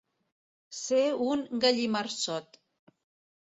[0.77, 2.59] Ser un gallimarsot.